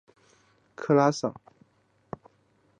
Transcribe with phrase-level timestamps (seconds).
[0.75, 1.31] 克拉桑。